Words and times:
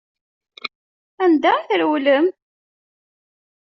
Anda 1.23 1.51
i 1.61 1.65
trewlem? 1.69 2.25